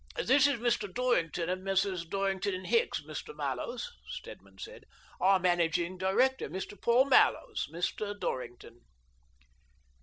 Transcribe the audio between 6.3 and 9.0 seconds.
Mr. Paul Mallows, Mr. Dorrington."